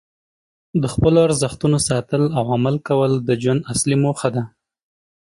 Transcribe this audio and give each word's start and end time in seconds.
د 0.81 0.83
خپلو 0.93 1.17
ارزښتونو 1.27 1.77
ساتل 1.89 2.23
او 2.37 2.43
عمل 2.55 2.75
کول 2.87 3.11
د 3.27 3.29
ژوند 3.41 3.61
اصلي 3.73 3.95
موخه 4.03 4.29
ده. 4.35 4.43